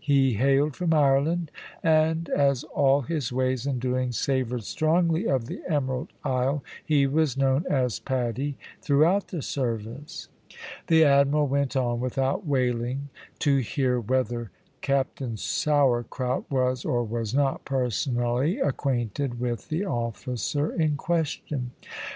He 0.00 0.32
hailed 0.34 0.74
from 0.74 0.92
Ireland, 0.92 1.52
and 1.80 2.28
as 2.30 2.64
all 2.64 3.02
his 3.02 3.32
ways 3.32 3.64
and 3.64 3.78
doings 3.80 4.18
savoured 4.18 4.64
strongly 4.64 5.28
of 5.28 5.46
the 5.46 5.60
Emerald 5.68 6.12
Isle, 6.24 6.64
he 6.84 7.06
was 7.06 7.36
known 7.36 7.64
as 7.70 8.00
Paddy 8.00 8.58
throughout 8.82 9.28
the 9.28 9.40
service." 9.40 10.26
The 10.88 11.04
Admiral 11.04 11.46
went 11.46 11.76
on, 11.76 12.00
without 12.00 12.44
wailing 12.44 13.10
to 13.38 13.58
hear 13.58 14.00
whether 14.00 14.50
Captain 14.80 15.36
Sourcrout 15.36 16.50
was 16.50 16.84
or 16.84 17.04
was 17.04 17.32
not 17.32 17.64
personally 17.64 18.58
acquainted 18.58 19.38
with 19.38 19.68
the 19.68 19.84
officer 19.86 20.72
in 20.72 20.96
question. 20.96 21.70